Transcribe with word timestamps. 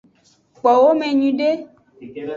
Kpowo 0.55 0.89
me 0.99 1.07
nyuiede. 1.17 1.49